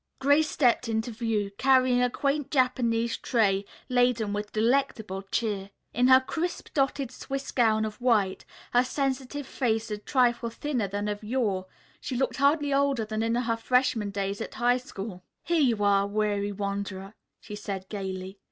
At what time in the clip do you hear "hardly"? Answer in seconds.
12.37-12.73